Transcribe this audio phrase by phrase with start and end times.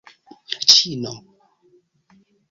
[0.71, 1.11] ĉino